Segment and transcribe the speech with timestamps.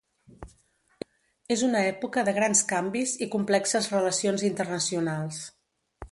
[1.55, 5.43] És una època de grans canvis i complexes relacions internacionals.